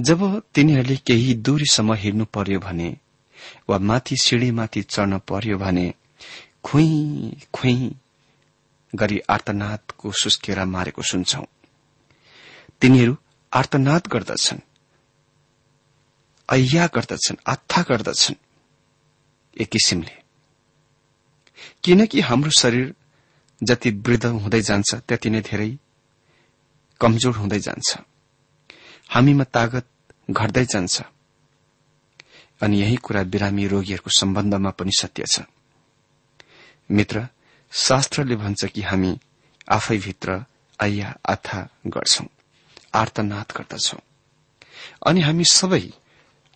जब 0.00 0.42
तिनीहरूले 0.54 0.96
केही 0.96 1.34
दूरीसम्म 1.34 1.94
हिँड्नु 1.94 2.24
पर्यो 2.24 2.60
भने 2.60 2.96
वा 3.68 3.78
माथि 3.78 4.16
सिँढीमाथि 4.16 4.82
चढ्न 4.82 5.18
पर्यो 5.18 5.58
भने 5.58 5.94
खुइ 6.64 6.88
खुइ 7.54 7.94
गरी 8.94 9.18
आर्तनादको 9.30 10.12
सुस्केरा 10.12 10.64
मारेको 10.64 11.02
सुन्छौ। 11.02 11.44
तिनीहरू 12.80 13.16
आर्तनाद 13.52 14.06
गर्दछन् 14.06 14.60
ऐया 16.48 16.86
गर्दछन् 16.86 17.42
आत्था 17.46 17.82
गर्दछन्। 17.82 18.34
एक 19.56 19.68
किसिमले 19.68 20.19
किनकि 21.84 22.20
हाम्रो 22.20 22.50
शरीर 22.50 22.94
जति 23.62 23.90
वृद्ध 23.90 24.26
हुँदै 24.26 24.62
जान्छ 24.62 24.94
त्यति 24.94 25.30
नै 25.30 25.40
धेरै 25.40 25.78
कमजोर 27.00 27.36
हुँदै 27.36 27.60
जान्छ। 27.60 27.98
हामीमा 29.10 29.44
तागत 29.44 29.86
घट्दै 30.30 30.64
जान्छ। 30.64 31.02
अनि 32.62 32.80
यही 32.80 32.96
कुरा 32.96 33.22
बिरामी 33.22 33.66
रोगीहरूको 33.66 34.10
सम्बन्धमा 34.10 34.70
पनि 34.70 34.90
सत्य 35.00 35.24
छ। 35.26 35.40
मित्र 36.90 37.28
शास्त्रले 37.72 38.36
भन्छ 38.36 38.64
कि 38.64 38.82
हामी 38.82 39.18
आफैभित्र 39.68 40.44
आया 40.80 41.18
आथा 41.28 41.68
गर्छौं 41.86 42.26
आर्तनाद 42.94 43.52
गर्दछौ। 43.56 43.98
अनि 45.06 45.20
हामी 45.20 45.44
सबै 45.44 45.90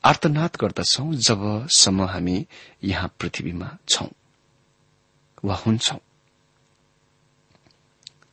आर्तनाद 0.05 0.51
गर्दछौ 0.61 1.15
जबसम्म 1.15 2.03
हामी 2.05 2.47
यहाँ 2.85 3.15
पृथ्वीमा 3.19 3.79
छौं। 3.89 4.09
वा 5.45 5.55
हुन्छौ। 5.55 5.99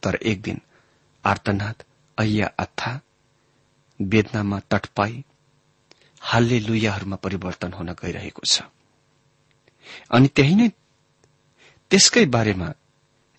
तर 0.03 0.15
एक 0.15 0.41
दिन 0.41 0.61
आर्तनाद 1.25 1.83
अय्या 2.17 2.47
अथा 2.59 3.01
वेदनामा 4.01 4.59
तटपाई 4.59 5.23
हालले 6.21 6.59
लुयाहरूमा 6.59 7.15
परिवर्तन 7.15 7.73
हुन 7.73 7.89
गइरहेको 7.93 8.41
छ। 8.45 8.61
अनि 10.11 10.27
त्यही 10.27 10.55
नै 10.55 10.69
त्यसकै 11.91 12.25
बारेमा 12.25 12.73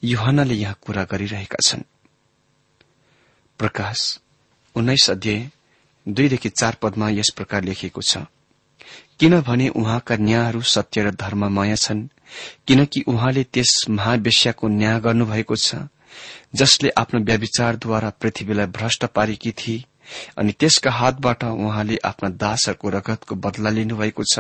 युहनाले 0.03 0.55
यहाँ 0.55 0.77
कुरा 0.81 1.05
गरिरहेका 1.05 1.59
छन्। 1.69 1.83
प्रकाश 3.59 4.21
उन्नाइस 4.75 5.11
अध्याय 5.11 5.51
दुईदेखि 6.07 6.49
चार 6.49 6.75
पदमा 6.83 7.09
यस 7.11 7.31
प्रकार 7.37 7.63
लेखिएको 7.63 8.03
छ। 8.03 8.19
किनभने 9.21 9.69
उहाँका 9.69 10.17
न्यायहरू 10.17 10.61
सत्य 10.61 11.03
र 11.03 11.11
धर्ममय 11.11 11.77
छन् 11.77 12.09
किनकि 12.67 13.01
उहाँले 13.09 13.45
त्यस 13.45 13.85
महावेश्याको 13.89 14.69
न्याय 14.69 15.01
गर्नुभएको 15.01 15.57
छ 15.57 15.75
जसले 16.55 16.91
आफ्नो 16.97 17.21
व्याविचारद्वारा 17.21 18.11
पृथ्वीलाई 18.11 18.67
भ्रष्ट 18.67 19.05
पारेकी 19.05 19.53
थिए 19.53 19.85
अनि 20.39 20.53
त्यसका 20.53 20.91
हातबाट 20.91 21.45
उहाँले 21.45 21.99
आफ्ना 22.05 22.29
दासहरूको 22.29 22.89
रगतको 22.89 23.35
बदला 23.35 23.71
लिनुभएको 23.71 24.23
छ। 24.25 24.39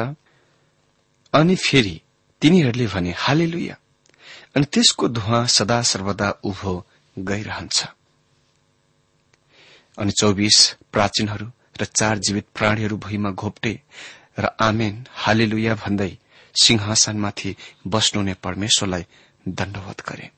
अनि 1.32 1.56
फेरि 1.56 2.00
तिनीहरूले 2.40 2.86
भने 2.86 3.14
हाले 3.16 3.68
अनि 4.56 4.64
त्यसको 4.64 5.08
धुवा 5.08 5.46
सदा 5.46 5.82
सर्वदा 5.82 6.30
उभो 6.44 6.74
गइरहन्छ। 7.18 7.86
अनि 9.98 10.12
चौबिस 10.12 10.76
प्राचीनहरू 10.92 11.46
र 11.80 11.84
चार 11.84 12.18
जीवित 12.18 12.46
प्राणीहरू 12.54 12.96
भुइँमा 12.96 13.30
घोप्टे 13.30 13.80
र 14.38 14.44
आमेन 14.60 14.94
हालेलुया 15.12 15.74
भन्दै 15.74 16.12
सिंहासनमाथि 16.54 17.56
बस्नुहुने 17.86 18.34
परमेश्वरलाई 18.44 19.04
दण्डवत 19.48 20.00
गरे। 20.08 20.30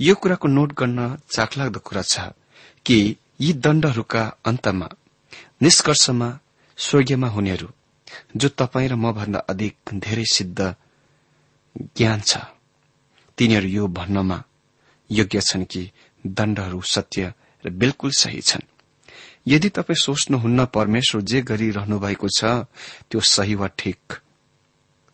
यो 0.00 0.14
कुराको 0.14 0.48
नोट 0.48 0.72
गर्न 0.72 0.98
चाखलाग्दो 1.30 1.80
कुरा 1.80 2.02
छ 2.02 2.14
कि 2.86 2.98
यी 3.40 3.52
दण्डहरूका 3.64 4.22
अन्तमा 4.44 4.88
निष्कर्षमा 5.62 6.28
स्वर्गीयमा 6.78 7.28
हुनेहरू 7.28 7.68
जो 8.36 8.48
तपाईँ 8.48 8.88
र 8.88 8.94
म 8.94 9.12
भन्दा 9.12 9.38
अधिक 9.48 9.74
धेरै 9.94 10.24
सिद्ध 10.32 10.74
ज्ञान 11.96 12.20
छ 12.20 12.32
तिनीहरू 13.38 13.68
यो 13.68 13.86
भन्नमा 13.88 14.38
योग्य 15.10 15.40
छन् 15.40 15.64
कि 15.64 15.82
दण्डहरू 16.26 16.80
सत्य 16.80 17.32
र 17.64 17.70
बिल्कुल 17.70 18.10
सही 18.10 18.40
छन्। 18.40 18.66
यदि 19.46 19.68
तपाईँ 19.68 20.02
सोच्नुहुन्न 20.04 20.64
परमेश्वर 20.64 21.20
जे 21.22 21.42
गरिरहनु 21.42 21.98
भएको 21.98 22.28
छ 22.28 22.44
त्यो 23.10 23.20
सही 23.20 23.54
वा 23.54 23.66
ठिक 23.66 24.12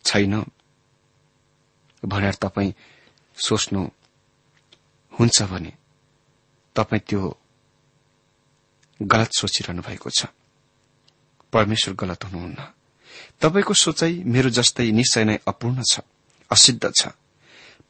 छैन? 0.05 0.45
भनेर 2.05 2.33
तपाईँ 2.33 2.73
सोच्नु 3.37 3.81
हुन्छ 5.19 5.41
भने 5.43 5.73
तपाईँ 6.75 7.01
त्यो 7.07 7.37
गलत 9.01 9.29
सोचिरहनु 9.39 9.81
भएको 9.81 10.09
छ। 10.09 10.25
परमेश्वर 11.53 11.93
गलत 11.95 12.23
हुनुहुन्न। 12.23 12.59
तपाईँको 13.41 13.73
सोचाइ 13.73 14.23
मेरो 14.23 14.49
जस्तै 14.49 14.91
निश्चय 14.91 15.23
नै 15.23 15.37
अपूर्ण 15.47 15.83
छ 15.91 15.99
असिद्ध 16.51 16.91
छ। 16.95 17.07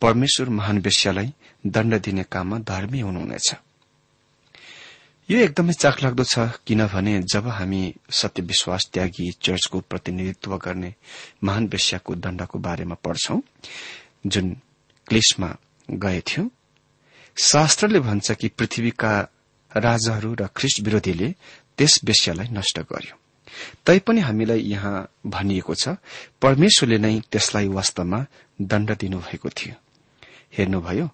परमेश्वर 0.01 0.49
महान 0.49 0.77
वेश्यालाई 0.77 1.33
दण्ड 1.67 1.93
दिने 2.01 2.23
काममा 2.23 2.57
धर्मी 2.59 2.99
हुनुहुनेछ। 2.99 3.49
यो 5.31 5.37
एकदमै 5.39 5.73
चाखलाग्दो 5.73 6.23
छ 6.27 6.35
किनभने 6.67 7.11
जब 7.23 7.45
हामी 7.47 7.81
सत्य 8.11 8.41
विश्वास 8.43 8.89
त्यागी 8.93 9.25
चर्चको 9.39 9.79
प्रतिनिधित्व 9.89 10.57
गर्ने 10.57 10.89
महान 11.47 11.67
वेश्याको 11.71 12.15
दण्डको 12.23 12.59
बारेमा 12.59 12.95
पढ्छौं 12.99 13.39
जुन 14.27 14.49
क्लिसमा 15.07 15.49
गएथ्यो 15.89 16.43
शास्त्रले 17.37 17.99
भन्छ 18.07 18.31
कि 18.41 18.47
पृथ्वीका 18.59 19.13
राजाहरू 19.71 20.33
र 20.41 20.47
ख्रिस्ट 20.51 20.81
विरोधीले 20.85 21.29
त्यस 21.77 21.93
वेश्यालाई 22.03 22.47
नष्ट 22.51 22.79
गर्यो। 22.91 23.15
तैपनि 23.87 24.21
हामीलाई 24.21 24.61
यहाँ 24.67 24.95
भनिएको 25.27 25.73
छ 25.75 25.95
परमेश्वरले 26.43 26.97
नै 26.97 27.13
त्यसलाई 27.31 27.67
वास्तवमा 27.77 28.19
दण्ड 28.61 28.89
दिनुभएको 28.99 29.49
थियो। 29.49 29.75
हेर्नुभयो 30.57 31.07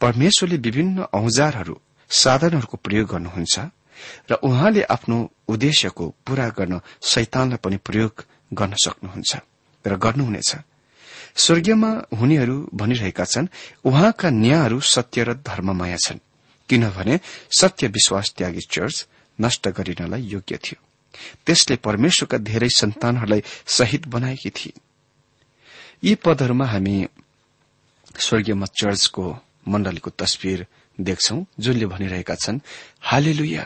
परमेश्वरले 0.00 0.56
विभिन्न 0.66 1.10
औजारहरू 1.20 1.76
साधनहरूको 2.10 2.76
प्रयोग 2.76 3.08
गर्नुहुन्छ 3.08 3.58
र 4.30 4.34
उहाँले 4.42 4.82
आफ्नो 4.82 5.30
उद्देश्यको 5.48 6.14
पूरा 6.26 6.48
गर्न 6.48 6.80
शैतानलाई 7.02 7.58
पनि 7.62 7.76
प्रयोग 7.76 8.24
गर्न 8.54 8.74
सक्नुहुन्छ 8.74 9.36
र 9.86 9.96
गर्नुहुनेछ। 9.96 10.54
स्वर्गीयमा 11.36 11.90
हुनेहरू 12.20 12.70
भनिरहेका 12.74 13.24
छन् 13.24 13.48
उहाँका 13.84 14.30
न्यायहरू 14.30 14.80
सत्य 14.80 15.24
र 15.24 15.34
धर्ममाया 15.34 15.96
छन् 15.96 16.24
किनभने 16.68 17.20
सत्य 17.60 17.86
विश्वास 17.88 18.34
त्यागी 18.36 18.60
चर्च 18.60 19.06
नष्ट 19.40 19.68
गरिनलाई 19.68 20.22
योग्य 20.22 20.56
थियो। 20.56 20.82
त्यसले 21.46 21.76
परमेश्वरका 21.76 22.38
धेरै 22.38 22.68
सन्तानहरूलाई 22.68 23.42
शहीद 23.66 24.06
बनाएकी 24.06 24.50
थिए। 24.50 24.72
यी 26.04 26.14
पदहरूमा 26.14 26.66
हामी 26.66 27.06
स्वर्गीयमा 28.18 28.66
चर्चको 28.66 29.38
मण्डलीको 29.68 30.10
तस्विर 30.10 30.66
देख्छौ 31.00 31.36
जुनले 31.60 31.86
भनिरहेका 31.86 32.34
छन् 32.34 32.60
हालेलुया। 33.02 33.64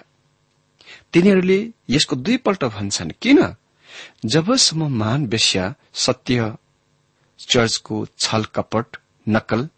तिनीहरूले 1.12 1.58
यसको 1.90 2.16
दुईपल्ट 2.16 2.64
भन्छन् 2.64 3.12
किन? 3.22 3.54
जबसम्म 4.24 4.88
महान 4.98 5.26
वेश्या 5.26 5.74
सत्य 5.94 6.54
चर्चको 7.40 8.06
छल 8.18 8.44
कपट 8.54 8.96
नक्कल 9.26 9.68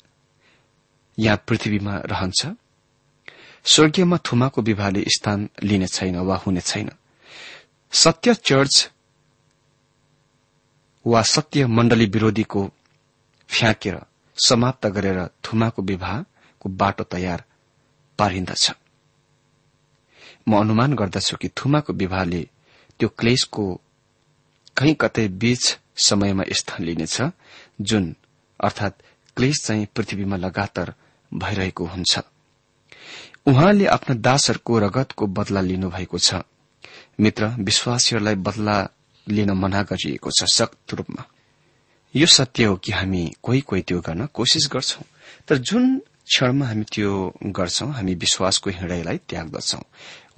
यहाँ 1.19 1.43
पृथ्वीमा 1.49 1.97
रहन्छ 2.07 2.47
स्वर्गीयमा 3.65 4.17
थुमाको 4.27 4.63
विवाहले 4.63 5.05
स्थान 5.09 5.49
लिने 5.63 5.87
छैन 5.87 6.17
वा 6.19 6.37
हुने 6.37 6.61
छैन। 6.61 6.91
सत्य 7.93 8.35
चर्च 8.35 8.91
वा 11.07 11.23
सत्य 11.23 11.67
मण्डली 11.67 12.07
विरोधीको 12.07 12.71
फ्याँकेर 13.49 13.99
समाप्त 14.39 14.87
गरेर 14.87 15.27
थुमाको 15.45 15.83
विवाहको 16.63 16.69
बाटो 16.69 17.05
तयार 17.05 17.45
पारिन्दछ 18.19 18.71
म 20.49 20.61
अनुमान 20.61 20.95
गर्दछु 20.95 21.37
कि 21.37 21.49
थुमाको 21.49 21.93
विवाहले 21.93 22.49
त्यो 22.99 23.09
क्लेशको 23.09 23.81
कहीँ 24.77 24.95
कतै 24.95 25.29
बीच 25.29 25.79
समयमा 25.97 26.45
स्थान 26.51 26.85
लिनेछ 26.85 27.23
जुन 27.81 28.15
अर्थात 28.61 29.03
क्लेश 29.37 29.57
चाहिँ 29.65 29.87
पृथ्वीमा 29.97 30.37
लगातार 30.37 30.95
भइरहेको 31.35 31.85
हुन्छ। 31.87 32.19
उहाँले 33.47 33.87
आफ्ना 33.87 34.15
दासहरूको 34.17 34.79
रगतको 34.79 35.27
बदला 35.27 35.61
लिनुभएको 35.61 36.19
छ। 36.19 36.35
मित्र 37.21 37.47
विश्वासीहरूलाई 37.59 38.35
बदला 38.35 38.89
लिन 39.29 39.51
मना 39.51 39.83
गरिएको 39.83 40.31
छ 40.31 40.45
सक्त 40.45 40.95
रूपमा। 40.95 41.25
यो 42.17 42.27
सत्य 42.27 42.65
हो 42.65 42.77
कि 42.77 42.93
हामी 42.93 43.35
कोही 43.43 43.61
कोही 43.61 43.83
त्यो 43.83 44.01
गर्न 44.01 44.27
कोशिश 44.27 44.69
गर्छौं। 44.73 45.05
तर 45.49 45.57
जुन 45.59 46.03
क्षणमा 46.33 46.67
हामी 46.67 46.85
त्यो 46.93 47.13
गर्छौं 47.57 47.91
हामी 47.93 48.15
विश्वासको 48.25 48.71
हिँडाइलाई 48.79 49.19
त्याग्दछौ 49.29 49.81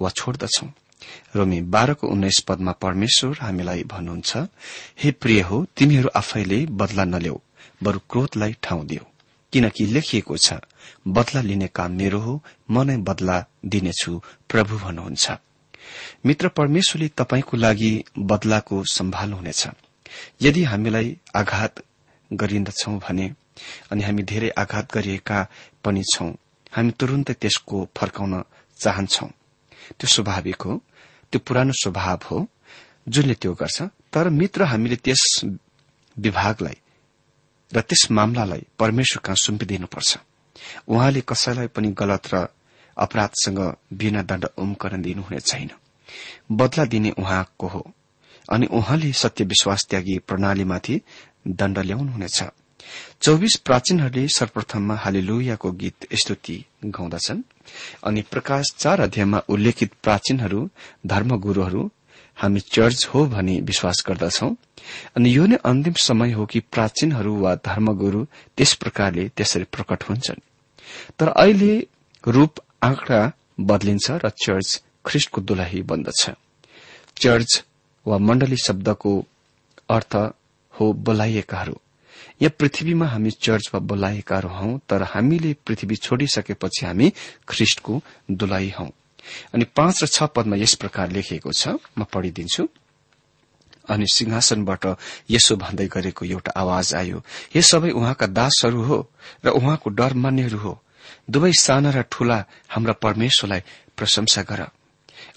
वा 0.01 0.09
छोड्दछौ। 0.19 0.67
रोमी 1.35 1.59
बाह्रको 1.73 2.07
उन्नाइस 2.13 2.39
पदमा 2.47 2.71
परमेश्वर 2.83 3.37
हामीलाई 3.41 3.83
भन्नुहुन्छ 3.93 4.31
हे 5.01 5.11
प्रिय 5.21 5.41
हो 5.49 5.57
तिमीहरू 5.77 6.09
आफैले 6.21 6.59
बदला 6.81 7.03
नल्याउ 7.13 7.37
बरु 7.83 7.99
क्रोधलाई 8.11 8.55
ठाउँ 8.63 8.85
दियो। 8.87 9.03
किनकि 9.53 9.85
लेखिएको 9.85 10.37
छ 10.37 10.59
बदला 11.15 11.41
लिने 11.41 11.67
काम 11.77 11.91
मेरो 11.99 12.19
हो 12.19 12.33
म 12.69 12.83
नै 12.87 12.97
बदला 13.07 13.37
दिनेछु 13.65 14.11
प्रभु 14.51 14.77
भन्नुहुन्छ। 14.85 15.25
मित्र 16.25 16.47
परमेश्वरले 16.59 17.07
तपाईँको 17.19 17.57
लागि 17.57 17.91
बदलाको 18.31 18.83
सम्भाल्नुहुनेछ 18.97 19.63
यदि 20.41 20.63
हामीलाई 20.63 21.17
आघात 21.35 21.83
गरिन्दछौ 22.31 22.91
भने 23.07 23.27
अनि 23.91 24.03
हामी 24.03 24.23
धेरै 24.29 24.49
आघात 24.57 24.85
गरिएका 24.93 25.39
पनि 25.85 26.03
छौं। 26.13 26.31
हामी 26.71 26.91
तुरन्तै 26.91 27.33
त्यसको 27.33 27.89
फर्काउन 27.97 28.43
चाहन्छौ। 28.77 29.27
त्यो 29.99 30.07
स्वाभाविक 30.07 30.61
हो। 30.61 30.73
त्यो 31.31 31.39
पुरानो 31.39 31.73
स्वभाव 31.73 32.19
हो 32.31 32.47
जुनले 33.09 33.33
त्यो 33.33 33.53
गर्छ। 33.53 33.81
तर 34.13 34.29
मित्र 34.29 34.63
हामीले 34.63 34.95
त्यस 34.95 35.41
विभागलाई 36.19 36.77
र 37.73 37.81
त्यस 37.81 38.11
मामलालाई 38.11 38.63
परमेश्वर 38.79 39.21
कहाँ 39.25 39.35
सुम्पिदिनुपर्छ। 39.35 40.17
उहाँले 40.87 41.21
कसैलाई 41.21 41.67
पनि 41.67 41.87
गलत 41.91 42.23
र 42.33 42.47
अपराधसँग 42.97 43.59
बिना 43.93 44.21
दण्ड 44.21 44.45
उम्कन 44.57 45.01
दिनुहुने 45.01 45.39
छैन। 45.39 45.69
बदला 46.51 46.85
दिने 46.85 47.11
उहाँको 47.11 47.67
हो। 47.67 47.91
अनि 48.51 48.65
उहाँले 48.65 49.11
सत्य 49.11 49.43
विश्वास 49.43 49.87
त्यागी 49.89 50.19
प्रणालीमाथि 50.19 51.01
दण्ड 51.47 51.77
ल्याउनुहुनेछ। 51.79 52.43
चौविस 53.21 53.55
प्राचीनहरूले 53.55 54.27
सर्वप्रथममा 54.27 54.95
हालेलुयाको 54.95 55.71
गीत 55.71 56.07
स्तुति 56.13 56.65
गाउँदछन्। 56.85 57.41
अनि 58.03 58.21
प्रकाश 58.21 58.65
चार 58.77 59.01
अध्यायमा 59.01 59.41
उल्लेखित 59.49 59.91
प्राचीनहरू 60.03 60.69
धर्मगुरूहरू 61.05 61.91
हामी 62.37 62.59
चर्च 62.59 63.05
हो 63.13 63.25
भनी 63.25 63.61
विश्वास 63.61 64.03
गर्दछौ। 64.07 64.49
अनि 65.15 65.35
यो 65.37 65.45
नै 65.45 65.55
अन्तिम 65.55 65.93
समय 65.93 66.31
हो 66.31 66.45
कि 66.45 66.59
प्राचीनहरू 66.59 67.35
वा 67.35 67.55
धर्मगुरू 67.55 68.27
त्यस 68.57 68.73
प्रकारले 68.73 69.29
त्यसरी 69.29 69.63
प्रकट 69.63 70.03
हुन्छन्। 70.03 70.41
तर 71.19 71.27
अहिले 71.27 71.87
रूप 72.27 72.55
आँकडा 72.83 73.31
बदलिन्छ 73.59 74.11
र 74.11 74.29
चर्च 74.29 74.83
ख्रिस्टको 75.05 75.41
दुलाही 75.41 75.81
बन्दछ। 75.81 76.29
चर्च 77.17 77.63
वा 78.07 78.17
मण्डली 78.17 78.57
शब्दको 78.57 79.25
अर्थ 79.89 80.15
हो 80.73 80.93
बोलाइएकाहरू। 80.93 81.79
यहाँ 82.41 82.55
पृथ्वीमा 82.59 83.05
हामी 83.07 83.31
चर्च 83.31 83.69
वा 83.73 83.79
बोलाएकाहरू 83.79 84.49
हौ 84.49 84.67
तर 84.89 85.03
हामीले 85.13 85.53
पृथ्वी 85.65 85.95
छोडिसकेपछि 85.95 86.85
हामी 86.85 87.11
ख्रिष्टको 87.47 88.01
दुलाई 88.31 88.69
हौ। 88.79 88.87
अनि 89.53 89.65
पाँच 89.75 90.03
र 90.03 90.07
छ 90.07 90.23
पदमा 90.35 90.55
यस 90.55 90.75
प्रकार 90.75 91.11
लेखिएको 91.11 91.51
छ 91.51 91.79
म 91.97 92.03
पढिदिन्छु। 92.13 92.67
अनि 93.89 94.05
सिंहासनबाट 94.13 94.85
यसो 95.29 95.55
भन्दै 95.55 95.87
गरेको 95.87 96.25
एउटा 96.25 96.51
आवाज 96.51 96.93
आयो 96.95 97.17
यो 97.55 97.61
सबै 97.61 97.91
उहाँका 97.91 98.27
दासहरू 98.27 98.81
हो 98.83 98.97
र 99.45 99.47
उहाँको 99.49 99.89
डर 99.89 100.13
मान्नेहरू 100.13 100.57
हो। 100.57 100.73
दुवै 101.29 101.53
साना 101.53 101.89
र 101.93 102.01
ठूला 102.11 102.37
हाम्रा 102.69 102.93
परमेश्वरलाई 102.93 103.61
प्रशंसा 103.97 104.41
गर। 104.41 104.61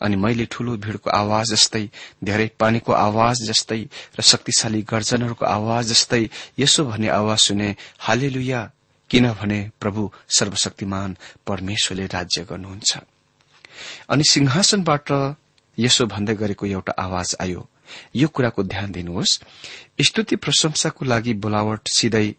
अनि 0.03 0.17
मैले 0.17 0.47
ठूलो 0.51 0.77
भीड़को 0.77 1.11
आवाज 1.11 1.47
जस्तै 1.51 1.89
धेरै 2.25 2.49
पानीको 2.59 2.93
आवाज 2.93 3.37
जस्तै 3.43 3.81
र 4.19 4.23
शक्तिशाली 4.23 4.83
गर्जनहरूको 4.83 5.45
आवाज 5.45 5.89
जस्तै 5.89 6.29
यसो 6.59 6.85
भन्ने 6.85 7.09
आवाज 7.09 7.39
सुने 7.39 7.77
हालेलुया 7.99 8.71
किनभने 9.11 9.71
प्रभु 9.81 10.11
सर्वशक्तिमान 10.39 11.17
परमेश्वरले 11.47 12.07
राज्य 12.07 12.45
गर्नुहुन्छ। 12.45 12.99
अनि 14.09 14.25
सिंहासनबाट 14.31 15.37
यसो 15.79 16.07
भन्दै 16.07 16.35
गरेको 16.35 16.67
एउटा 16.67 16.93
आवाज 16.99 17.37
आयो। 17.41 17.69
यो 18.17 18.29
कुराको 18.29 18.63
ध्यान 18.63 18.93
दिनुहोस्। 18.93 19.41
स्तुति 20.01 20.37
प्रशंसाको 20.37 21.05
लागि 21.05 21.35
बोलावट 21.35 21.81
सिधै 21.89 22.35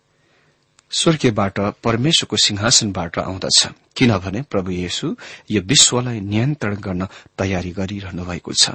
स्वर्गीयबाट 0.92 1.60
परमेश्वरको 1.84 2.38
सिंहासनबाट 2.38 3.18
आउँदछ। 3.20 3.68
किनभने 3.98 4.42
प्रभु 4.50 4.72
येशु 4.72 5.16
यो 5.52 5.62
विश्वलाई 5.62 6.20
नियन्त्रण 6.20 6.76
गर्न 6.76 7.08
तयारी 7.38 7.72
गरिरहनु 7.72 8.26
भएको 8.26 8.54
छ। 8.54 8.74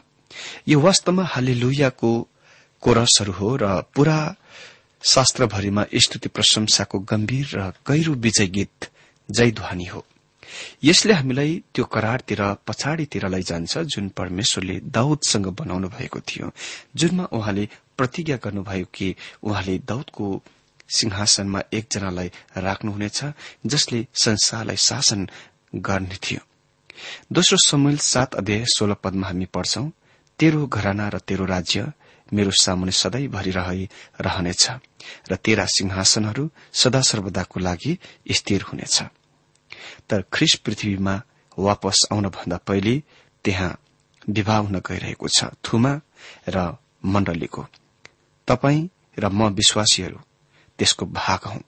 यो 0.68 0.81
वास्तवमा 0.81 1.24
हालेलुयाको 1.24 2.11
कोरसहरू 2.83 3.33
हो 3.33 3.48
र 3.57 3.64
पूरा 3.94 4.18
शास्त्रभरिमा 5.03 5.85
स्तुति 5.94 6.29
प्रशंसाको 6.29 6.98
गम्भीर 7.11 7.46
र 7.55 7.72
गहिरो 7.87 8.12
विजय 8.14 8.46
गीत 8.46 8.90
जयध्वानी 9.29 9.85
हो। 9.85 10.05
यसले 10.85 11.12
हामीलाई 11.12 11.62
त्यो 11.74 11.85
करारतिर 11.85 12.40
पछाडितिर 12.66 13.27
लैजान्छ 13.29 13.79
जुन 13.90 14.09
परमेश्वरले 14.14 14.81
दाउदसँग 14.87 15.46
बनाउनु 15.59 15.88
भएको 15.88 16.20
थियो 16.20 16.53
जुनमा 16.94 17.24
उहाँले 17.33 17.68
प्रतिज्ञा 17.98 18.37
गर्नुभयो 18.44 18.87
कि 18.94 19.14
उहाँले 19.42 19.79
दाउदको 19.88 20.27
सिंहासनमा 20.88 21.61
एकजनालाई 21.73 22.29
राख्नुहुनेछ 22.57 23.20
जसले 23.66 24.07
संसारलाई 24.14 24.77
शासन 24.77 25.29
गर्ने 25.75 26.16
थियो। 26.23 26.40
दोस्रो 27.33 27.59
समूल 27.66 27.97
सात 27.97 28.35
अध्याय 28.35 28.64
सोह्र 28.68 28.94
पदमा 28.94 29.27
हामी 29.27 29.47
पढ्छौं 29.47 29.88
तेरो 30.38 30.66
घराना 30.66 31.09
र 31.09 31.18
तेरो 31.18 31.44
राज्य 31.44 31.92
मेरो 32.33 32.51
सामुने 32.51 32.92
सधैँ 32.92 33.29
भरिरहै 33.29 33.88
रहनेछ 34.20 34.64
र 35.31 35.37
तेरा 35.37 35.64
सिंहासनहरू 35.66 36.51
सदा 36.73 37.01
सर्वदाको 37.01 37.61
लागि 37.61 37.99
स्थिर 38.31 38.62
हुनेछ। 38.62 39.03
तर 40.09 40.23
ख्रिस 40.33 40.55
पृथ्वीमा 40.64 41.14
वापस 41.59 42.07
आउनभन्दा 42.12 42.57
पहिले 42.57 43.03
त्यहाँ 43.44 43.79
विवाह 44.29 44.59
हुन 44.59 44.77
गइरहेको 44.81 45.29
छ 45.29 45.44
थुमा 45.64 45.92
र 46.49 46.57
मण्डलीको। 47.05 47.62
तपाई 48.49 48.79
र 49.18 49.29
म 49.29 49.49
विश्वासीहरू 49.55 50.18
त्यसको 50.78 51.06
भाग 51.06 51.40
हौ। 51.46 51.58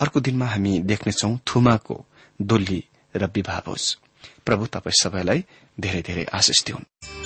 अर्को 0.00 0.20
दिनमा 0.20 0.46
हामी 0.46 0.78
देख्नेछौ 0.78 1.36
थुमाको 1.36 2.04
दोल्ली 2.42 2.84
र 3.16 3.26
होस्। 3.66 3.96
प्रभु 4.46 4.66
तपाईँ 4.66 5.00
सबैलाई 5.02 5.44
धेरै 5.80 6.02
धेरै 6.02 6.24
आशिष 6.24 6.64
दिउन्। 6.64 7.25